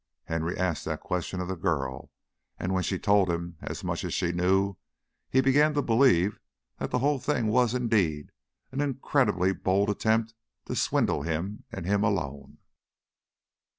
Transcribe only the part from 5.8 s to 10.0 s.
believe that the whole thing was, indeed, an incredibly bold